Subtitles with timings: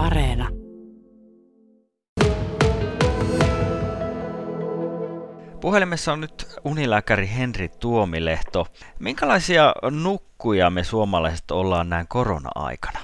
[0.00, 0.48] Areena.
[5.60, 6.32] Puhelimessa on nyt
[6.64, 8.66] unilääkäri Henri Tuomilehto.
[9.00, 12.98] Minkälaisia nukkuja me suomalaiset ollaan näin korona-aikana?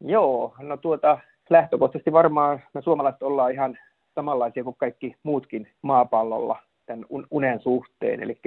[0.00, 1.18] Joo, no tuota,
[1.50, 3.78] lähtökohtaisesti varmaan me suomalaiset ollaan ihan
[4.14, 8.22] samanlaisia kuin kaikki muutkin maapallolla tämän unen suhteen.
[8.22, 8.40] Eli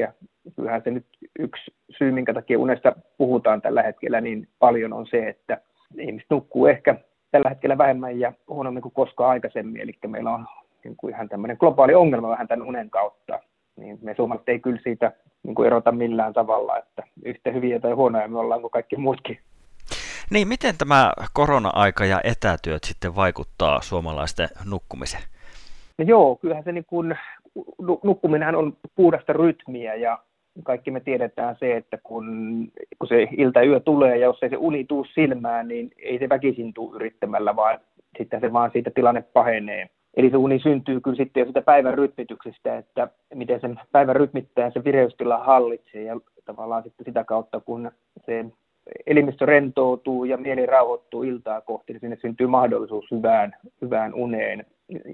[0.55, 1.05] kyllähän se nyt
[1.39, 5.61] yksi syy, minkä takia unesta puhutaan tällä hetkellä niin paljon on se, että
[5.99, 6.95] ihmiset nukkuu ehkä
[7.34, 9.81] tällä hetkellä vähemmän ja huonommin kuin koskaan aikaisemmin.
[9.81, 10.45] Eli meillä on
[10.84, 13.40] niin kuin ihan tämmöinen globaali ongelma vähän tämän unen kautta.
[13.76, 15.12] Niin me suomalaiset ei kyllä siitä
[15.43, 19.40] niin kuin erota millään tavalla, että yhtä hyviä tai huonoja me ollaan kuin kaikki muutkin.
[20.30, 25.23] Niin, miten tämä korona-aika ja etätyöt sitten vaikuttaa suomalaisten nukkumiseen?
[25.98, 27.18] No joo, kyllähän se niin kuin,
[28.04, 30.20] nukkuminenhan on puhdasta rytmiä ja
[30.63, 32.25] kaikki me tiedetään se, että kun,
[32.99, 36.29] kun se ilta yö tulee ja jos ei se uni tuu silmään, niin ei se
[36.29, 37.79] väkisin tuu yrittämällä, vaan
[38.17, 39.89] sitten se vaan siitä tilanne pahenee.
[40.17, 44.71] Eli se uni syntyy kyllä sitten jo sitä päivän rytmityksestä, että miten sen päivän rytmittää
[44.71, 47.91] se vireystila hallitsee ja tavallaan sitten sitä kautta, kun
[48.26, 48.46] se
[49.07, 54.65] elimistö rentoutuu ja mieli rauhoittuu iltaa kohti, niin sinne syntyy mahdollisuus hyvään, hyvään uneen.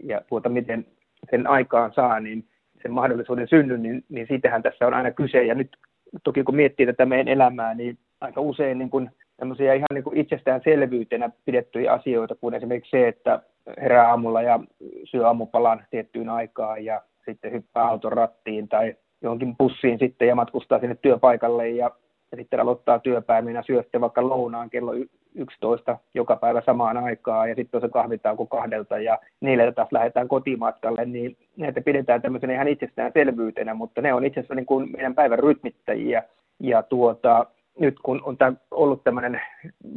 [0.04, 0.86] Ja tuota, miten
[1.32, 2.44] sen aikaan saa, niin
[2.82, 5.44] sen mahdollisuuden synnyn, niin, niin siitähän tässä on aina kyse.
[5.44, 5.78] Ja nyt
[6.24, 10.18] toki kun miettii tätä meidän elämää, niin aika usein niin kuin tämmöisiä ihan niin kuin
[10.18, 13.40] itsestäänselvyytenä pidettyjä asioita, kuin esimerkiksi se, että
[13.82, 14.60] herää aamulla ja
[15.04, 20.80] syö aamupalan tiettyyn aikaan ja sitten hyppää auton rattiin tai johonkin bussiin sitten ja matkustaa
[20.80, 21.92] sinne työpaikalle ja,
[22.32, 24.94] ja sitten aloittaa työpäivinä syö sitten vaikka lounaan kello
[25.36, 27.50] 11 joka päivä samaan aikaan.
[27.50, 32.54] Ja sitten on se kahvitauko kahdelta ja niille taas lähdetään kotimatkalle, niin näitä pidetään tämmöisenä
[32.54, 36.24] ihan itsestäänselvyytenä, mutta ne on itse asiassa niin kuin meidän päivän rytmittäjiä.
[36.60, 37.46] Ja tuota,
[37.80, 39.42] nyt kun on tämä ollut tämmöinen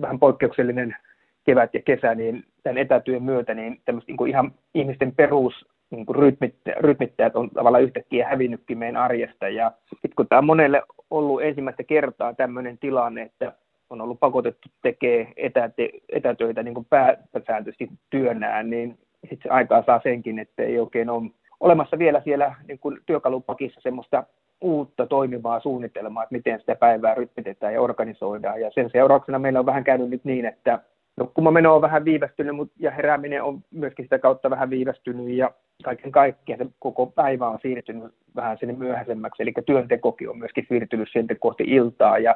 [0.01, 0.97] vähän poikkeuksellinen
[1.45, 6.35] kevät ja kesä, niin tämän etätyön myötä niin niin kuin ihan ihmisten perus niin kuin
[6.81, 9.49] rytmittäjät on tavallaan yhtäkkiä hävinnytkin meidän arjesta.
[9.49, 13.53] Ja sitten kun tämä on monelle ollut ensimmäistä kertaa tämmöinen tilanne, että
[13.91, 18.99] on ollut pakotettu tekemään etäte, etätöitä niin kuin pääsääntöisesti työnään, niin
[19.31, 21.31] sitten aikaa saa senkin, että ei oikein ole
[21.61, 24.25] olemassa vielä siellä niin kuin työkalupakissa semmoista
[24.61, 28.61] uutta toimivaa suunnitelmaa, että miten sitä päivää rytmitetään ja organisoidaan.
[28.61, 30.79] Ja sen seurauksena meillä on vähän käynyt nyt niin, että
[31.17, 35.51] nukkumameno on vähän viivästynyt mutta, ja herääminen on myöskin sitä kautta vähän viivästynyt ja
[35.85, 39.43] kaiken kaikkiaan se koko päivä on siirtynyt vähän sinne myöhäisemmäksi.
[39.43, 42.35] Eli työntekokin on myöskin siirtynyt sitten kohti iltaa ja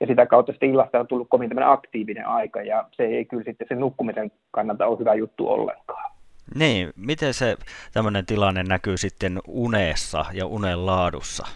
[0.00, 3.44] ja sitä kautta sitten illasta on tullut kovin tämmöinen aktiivinen aika, ja se ei kyllä
[3.44, 6.12] sitten sen nukkumisen kannalta ole hyvä juttu ollenkaan.
[6.54, 7.56] Niin, miten se
[7.92, 11.46] tämmöinen tilanne näkyy sitten unessa ja unen laadussa?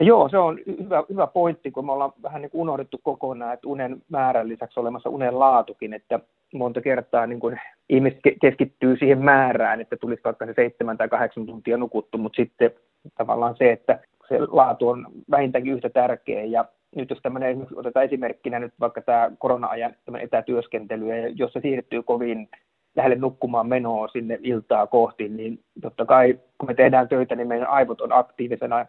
[0.00, 4.02] Joo, se on hyvä, hyvä pointti, kun me ollaan vähän niin unohdettu kokonaan, että unen
[4.08, 6.20] määrän lisäksi olemassa unen laatukin, että
[6.54, 7.56] monta kertaa niin kun
[7.88, 12.70] ihmiset keskittyy siihen määrään, että tulisi vaikka se seitsemän tai kahdeksan tuntia nukuttu, mutta sitten
[13.14, 16.44] tavallaan se, että se laatu on vähintäänkin yhtä tärkeä.
[16.44, 16.64] Ja
[16.96, 22.48] nyt jos tämmöinen, otetaan esimerkkinä nyt vaikka tämä korona-ajan etätyöskentely, ja jos se siirtyy kovin
[22.96, 27.68] lähelle nukkumaan menoa sinne iltaa kohti, niin totta kai kun me tehdään töitä, niin meidän
[27.68, 28.86] aivot on aktiivisena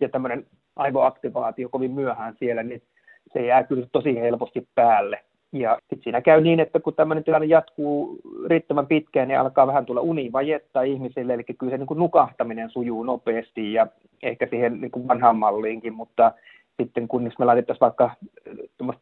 [0.00, 0.46] ja tämmöinen
[0.76, 2.82] aivoaktivaatio kovin myöhään siellä, niin
[3.32, 5.20] se jää kyllä tosi helposti päälle.
[5.52, 9.86] Ja sitten siinä käy niin, että kun tämmöinen tilanne jatkuu riittävän pitkään, niin alkaa vähän
[9.86, 13.86] tulla univajetta ihmisille, eli kyllä se niin kuin nukahtaminen sujuu nopeasti ja
[14.22, 16.32] ehkä siihen niin kuin vanhaan malliinkin, mutta
[16.82, 18.10] sitten kun me laitettaisiin vaikka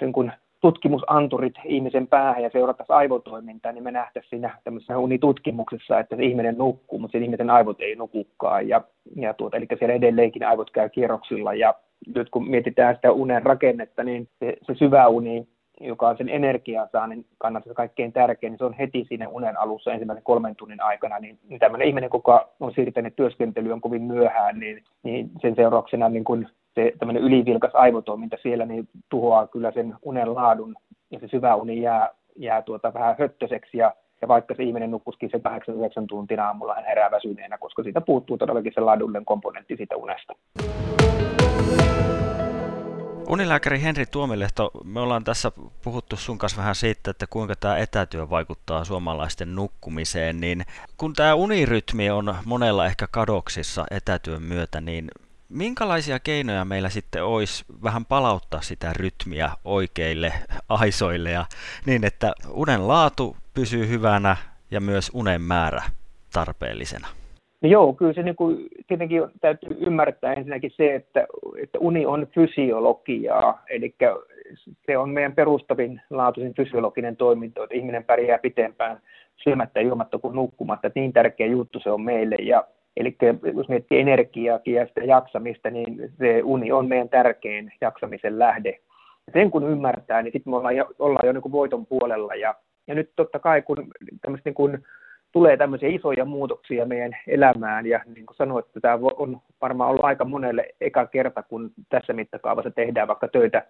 [0.00, 6.16] niin kuin tutkimusanturit ihmisen päähän ja seurattaisiin aivotoimintaa, niin me nähtäisiin siinä tämmöisessä unitutkimuksessa, että
[6.16, 8.68] se ihminen nukkuu, mutta sen ihmisen aivot ei nukukaan.
[8.68, 8.80] Ja,
[9.16, 11.54] ja tuota, eli siellä edelleenkin aivot käy kierroksilla.
[11.54, 11.74] Ja
[12.14, 15.48] nyt kun mietitään sitä unen rakennetta, niin se, se syvä uni,
[15.80, 19.92] joka on sen energiansaannin kannalta se kaikkein tärkein, niin se on heti siinä unen alussa
[19.92, 21.18] ensimmäisen kolmen tunnin aikana.
[21.18, 26.24] Niin, niin tämmöinen ihminen, joka on siirtänyt työskentelyyn kovin myöhään, niin, niin sen seurauksena niin
[26.24, 30.76] kun se tämmöinen ylivilkas aivotoiminta siellä niin tuhoaa kyllä sen unen laadun
[31.10, 35.30] ja se syvä uni jää, jää tuota vähän höttöseksi ja, ja vaikka se ihminen nukkuskin
[35.30, 35.40] se 8-9
[36.08, 40.32] tuntia aamulla, hän herää väsyneenä, koska siitä puuttuu todellakin se laadullinen komponentti siitä unesta.
[43.28, 45.52] Unilääkäri Henri Tuomilehto, me ollaan tässä
[45.84, 50.62] puhuttu sun kanssa vähän siitä, että kuinka tämä etätyö vaikuttaa suomalaisten nukkumiseen, niin
[50.96, 55.08] kun tämä unirytmi on monella ehkä kadoksissa etätyön myötä, niin
[55.52, 60.32] minkälaisia keinoja meillä sitten olisi vähän palauttaa sitä rytmiä oikeille
[60.68, 61.44] aisoille ja
[61.86, 64.36] niin, että unen laatu pysyy hyvänä
[64.70, 65.82] ja myös unen määrä
[66.32, 67.08] tarpeellisena?
[67.62, 71.26] No joo, kyllä se niin kuin, tietenkin täytyy ymmärtää ensinnäkin se, että,
[71.62, 73.94] että uni on fysiologiaa, eli
[74.86, 79.00] se on meidän perustavin laatuisin fysiologinen toiminto, että ihminen pärjää pitempään
[79.36, 80.86] syömättä ja juomatta kuin nukkumatta.
[80.86, 82.36] Että niin tärkeä juttu se on meille.
[82.42, 82.64] Ja,
[82.96, 83.16] eli
[83.54, 88.78] jos miettii energiaa ja sitä jaksamista, niin se uni on meidän tärkein jaksamisen lähde.
[89.32, 92.34] Sen kun ymmärtää, niin sitten me ollaan jo, ollaan jo niin kuin voiton puolella.
[92.34, 92.54] Ja,
[92.86, 93.76] ja nyt totta kai, kun,
[94.44, 94.78] niin kuin,
[95.32, 100.04] tulee tämmöisiä isoja muutoksia meidän elämään, ja niin kuin sanoin, että tämä on varmaan ollut
[100.04, 103.66] aika monelle eka kerta, kun tässä mittakaavassa tehdään vaikka töitä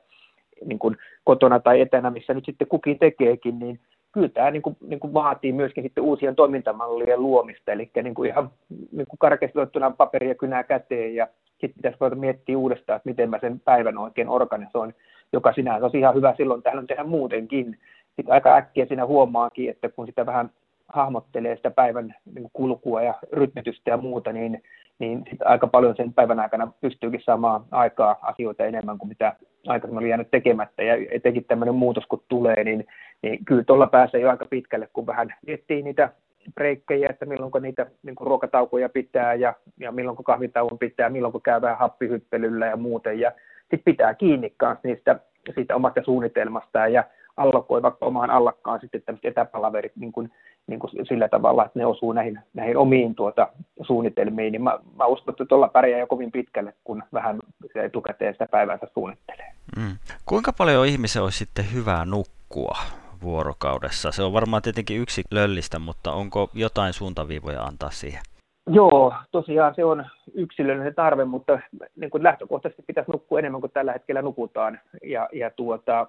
[0.65, 3.81] niin kuin kotona tai etänä, missä nyt sitten kukin tekeekin, niin
[4.13, 8.31] kyllä tämä niin kuin, niin kuin vaatii myöskin sitten uusien toimintamallien luomista, eli niin kuin
[8.31, 9.59] ihan niin kuin karkeasti
[9.97, 13.99] paperi ja kynää käteen, ja sitten pitäisi voida miettiä uudestaan, että miten mä sen päivän
[13.99, 14.95] oikein organisoin,
[15.33, 17.79] joka sinänsä on ihan hyvä silloin tähän tehdä muutenkin.
[18.17, 20.51] Sitten aika äkkiä siinä huomaakin, että kun sitä vähän
[20.89, 24.63] hahmottelee sitä päivän niin kulkua ja rytmitystä ja muuta, niin,
[24.99, 29.37] niin sit aika paljon sen päivän aikana pystyykin saamaan aikaa asioita enemmän kuin mitä
[29.67, 30.83] aikaisemmin oli jäänyt tekemättä.
[30.83, 32.87] Ja etenkin tämmöinen muutos kun tulee, niin,
[33.23, 36.13] niin kyllä tuolla pääsee jo aika pitkälle, kun vähän miettii niitä
[36.55, 41.61] breikkejä, että milloin niitä niin kuin ruokataukoja pitää ja, ja milloin kahvitauon pitää, milloin käy
[41.61, 43.21] vähän happihyppelyllä ja muuten.
[43.21, 45.21] Ja sitten pitää kiinni kanssa niistä,
[45.55, 47.05] siitä omasta suunnitelmastaan ja
[47.37, 50.31] allokoi vaikka omaan allakkaan sitten tämmöiset etäpalaverit niin kuin
[50.67, 53.49] niin kuin sillä tavalla, että ne osuu näihin, näihin omiin tuota,
[53.83, 57.39] suunnitelmiin, niin mä, mä uskon, että tuolla pärjää jo kovin pitkälle, kun vähän
[57.75, 59.53] etukäteen sitä päivänsä suunnittelee.
[59.77, 59.97] Mm.
[60.27, 62.79] Kuinka paljon ihmisen olisi sitten hyvää nukkua
[63.23, 64.13] vuorokaudessa?
[64.13, 68.21] Se on varmaan tietenkin yksi löllistä, mutta onko jotain suuntaviivoja antaa siihen?
[68.67, 70.05] Joo, tosiaan se on
[70.35, 71.59] yksilöllinen tarve, mutta
[71.97, 74.81] niin kuin lähtökohtaisesti pitäisi nukkua enemmän kuin tällä hetkellä nukutaan.
[75.03, 76.07] Ja, ja tuota,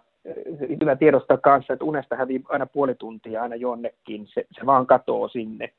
[0.81, 5.27] hyvä tiedostaa kanssa, että unesta hävii aina puoli tuntia aina jonnekin, se, se vaan katoo
[5.27, 5.69] sinne.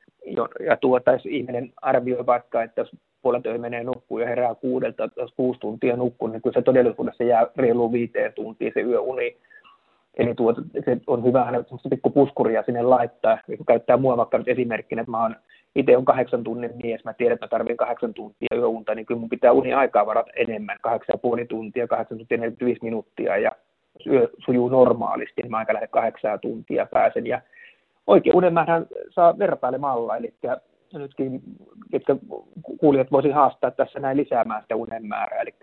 [0.65, 2.91] Ja tuota, jos ihminen arvioi vaikka, että jos
[3.21, 7.47] puolet menee nukkuu ja herää kuudelta, jos kuusi tuntia nukkuu, niin kyllä se todellisuudessa jää
[7.55, 9.37] reiluun viiteen tuntiin se yöuni.
[10.17, 13.37] Eli tuota, se on hyvä aina pikku puskuria sinne laittaa.
[13.57, 15.35] Kun käyttää mua vaikka nyt esimerkkinä, että mä oon
[15.75, 19.19] itse on kahdeksan tunnin mies, mä tiedän, että mä tarvitsen kahdeksan tuntia yöunta, niin kyllä
[19.19, 23.51] mun pitää uni aikaa varata enemmän, kahdeksan ja puoli tuntia, kahdeksan tuntia 45 minuuttia, ja
[24.07, 27.27] yö sujuu normaalisti, niin mä aika lähde kahdeksan tuntia pääsen.
[27.27, 27.41] Ja
[28.07, 30.33] oikein unen määrän saa vertailemalla, eli
[30.93, 31.41] nytkin,
[31.91, 32.15] ketkä
[32.79, 35.41] kuulijat voisi haastaa tässä näin lisäämään sitä unen määrää.
[35.41, 35.53] Eli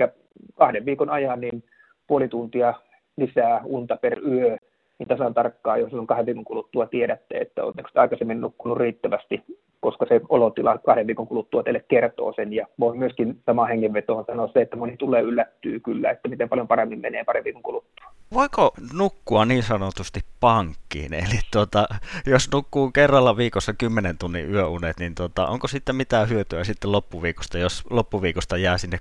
[0.54, 1.64] kahden viikon ajan niin
[2.06, 2.74] puoli tuntia
[3.16, 4.56] lisää unta per yö,
[4.98, 9.42] niin tasan tarkkaan, jos on kahden viikon kuluttua tiedätte, että oletteko aikaisemmin nukkunut riittävästi,
[9.80, 12.52] koska se olotila kahden viikon kuluttua teille kertoo sen.
[12.52, 16.68] Ja voi myöskin sama hengenvetoon sanoa se, että moni tulee yllättyy kyllä, että miten paljon
[16.68, 18.06] paremmin menee parin viikon kuluttua.
[18.34, 21.14] Voiko nukkua niin sanotusti pankkiin?
[21.14, 21.86] Eli tuota,
[22.26, 27.58] jos nukkuu kerralla viikossa 10 tunnin yöunet, niin tuota, onko sitten mitään hyötyä sitten loppuviikosta,
[27.58, 28.98] jos loppuviikosta jää sinne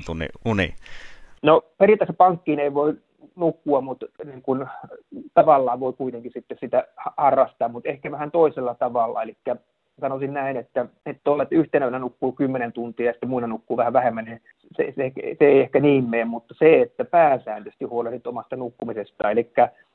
[0.00, 0.74] 6-7 tunnin uni?
[1.44, 2.94] No periaatteessa pankkiin ei voi
[3.36, 4.68] nukkua, mutta niin kun,
[5.34, 6.84] tavallaan voi kuitenkin sitten sitä
[7.16, 9.22] harrastaa, mutta ehkä vähän toisella tavalla.
[9.22, 9.36] Eli
[10.00, 13.92] sanoisin näin, että, että olet yhtenä yönä nukkuu 10 tuntia ja sitten muina nukkuu vähän
[13.92, 14.40] vähemmän, niin
[14.76, 19.52] se, se, se ei ehkä niin mene, mutta se, että pääsääntöisesti huolehdit omasta nukkumisesta, eli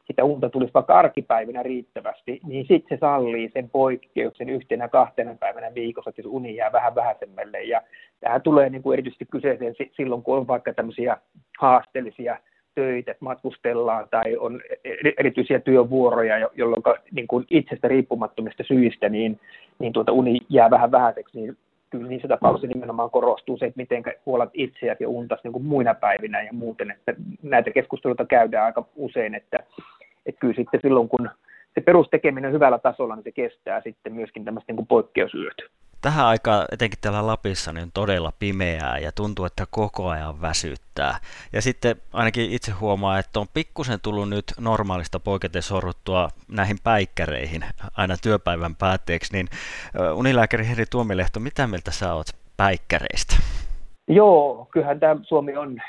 [0.10, 5.76] sitä unta tulisi vaikka arkipäivinä riittävästi, niin sitten se sallii sen poikkeuksen yhtenä kahtena päivänä
[5.76, 7.64] viikossa, että uni jää vähän vähäisemmälle.
[7.64, 7.82] Ja
[8.20, 11.18] tähän tulee niin kuin erityisesti kyseeseen silloin, kun on vaikka tämmöisiä
[11.60, 12.38] haasteellisia
[12.76, 14.62] töitä, että matkustellaan tai on
[15.18, 19.40] erityisiä työvuoroja, jolloin niin kuin itsestä riippumattomista syistä niin,
[19.80, 21.58] niin tuota uni jää vähän vähäiseksi, niin
[21.90, 25.94] kyllä niissä tapauksissa nimenomaan korostuu se, että miten huolat itseäsi ja untas niin kuin muina
[25.94, 27.14] päivinä ja muuten, että
[27.44, 29.60] näitä keskusteluita käydään aika usein, että,
[30.30, 31.30] että kyllä sitten silloin kun
[31.74, 35.56] se perustekeminen on hyvällä tasolla, niin se kestää sitten myöskin tämmöistä niin poikkeusyöt
[36.02, 41.18] tähän aikaan, etenkin täällä Lapissa, niin on todella pimeää ja tuntuu, että koko ajan väsyttää.
[41.54, 47.62] Ja sitten ainakin itse huomaa, että on pikkusen tullut nyt normaalista poiketen sorruttua näihin päikkäreihin
[47.98, 49.48] aina työpäivän päätteeksi, niin
[50.16, 53.36] unilääkäri Henri Tuomilehto, mitä mieltä sä oot päikkäreistä?
[54.08, 55.82] Joo, kyllähän tämä Suomi on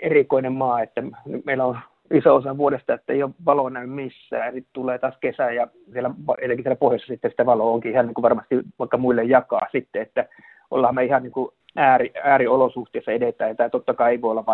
[0.00, 1.02] erikoinen maa, että
[1.44, 1.78] meillä on
[2.10, 4.52] iso osa vuodesta, että ei ole valoa näy missään.
[4.52, 8.14] Sitten tulee taas kesä ja siellä, etenkin siellä pohjoisessa sitten sitä valoa onkin ihan niin
[8.14, 10.28] kuin varmasti vaikka muille jakaa sitten, että
[10.70, 14.46] ollaan me ihan niin kuin ääri, ääriolosuhteissa edetään, ja tämä totta kai ei voi olla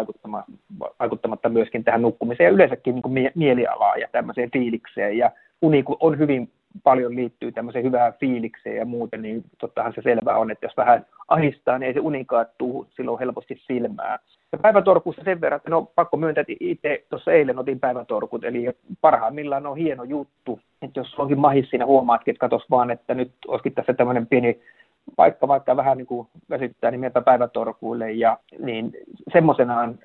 [1.01, 2.47] vaikuttamatta, myöskin tähän nukkumiseen.
[2.47, 5.31] Ja yleensäkin niin kuin mie- mielialaan ja tämmöiseen fiilikseen, ja
[5.63, 6.51] uni on hyvin
[6.83, 11.07] paljon liittyy tämmöiseen hyvään fiilikseen ja muuten, niin tottahan se selvää on, että jos vähän
[11.29, 12.27] ahistaa, niin ei se uni
[12.59, 14.19] tuu silloin helposti silmää.
[14.53, 18.71] Ja päivätorkussa sen verran, että no pakko myöntää, että itse tuossa eilen otin päivätorkut, eli
[19.01, 23.33] parhaimmillaan on hieno juttu, että jos onkin mahis siinä huomaatkin, että katos vaan, että nyt
[23.47, 24.61] olisikin tässä tämmöinen pieni
[25.17, 28.93] paikka vaikka vähän niin kuin väsyttää, niin päivätorkuille, ja niin
[29.33, 29.99] semmoisenaan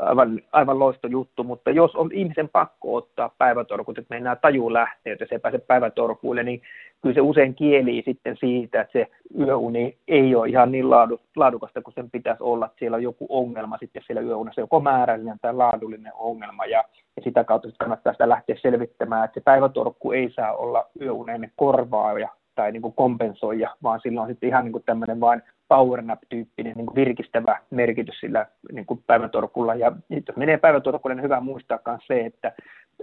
[0.00, 5.16] aivan, aivan loisto juttu, mutta jos on ihmisen pakko ottaa päivätorkut, että mennään taju lähtee,
[5.18, 6.62] se ei pääse päivätorkuille, niin
[7.02, 9.06] kyllä se usein kielii sitten siitä, että se
[9.38, 10.90] yöuni ei ole ihan niin
[11.36, 15.38] laadukasta kuin sen pitäisi olla, että siellä on joku ongelma sitten siellä yöunessa, joko määrällinen
[15.42, 16.84] tai laadullinen ongelma, ja,
[17.16, 21.52] ja sitä kautta sitten kannattaa sitä lähteä selvittämään, että se päivätorkku ei saa olla yöunen
[21.56, 26.72] korvaaja tai niin kuin kompensoija, vaan sillä on sitten ihan niin kuin tämmöinen vain powernap-tyyppinen
[26.76, 29.74] niin kuin virkistävä merkitys sillä niin kuin päivätorkulla.
[29.74, 32.52] Ja jos menee päivätorkulle, niin hyvä muistaa myös se, että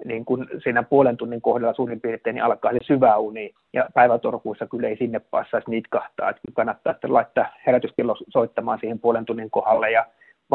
[0.05, 4.67] niin kuin siinä puolen tunnin kohdalla suurin piirtein niin alkaa se syvä uni, ja päivätorkuissa
[4.67, 9.91] kyllä ei sinne passaisi nitkahtaa, että kannattaa sitten laittaa herätyskello soittamaan siihen puolen tunnin kohdalle,
[9.91, 10.05] ja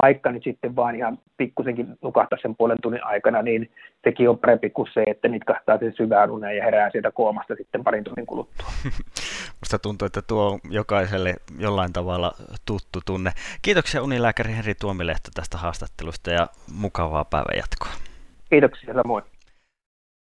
[0.02, 3.70] vaikka nyt sitten vaan ihan pikkusenkin nukahtaa sen puolen tunnin aikana, niin
[4.04, 7.84] sekin on parempi kuin se, että nitkahtaa sen syvään uneen ja herää sieltä koomasta sitten
[7.84, 8.66] parin tunnin kuluttua.
[9.60, 12.32] Musta tuntuu, että tuo on jokaiselle jollain tavalla
[12.66, 13.30] tuttu tunne.
[13.62, 16.46] Kiitoksia unilääkäri Henri Tuomilehto tästä haastattelusta ja
[16.80, 17.92] mukavaa päivänjatkoa.
[18.50, 19.24] Kiitoksia samoin.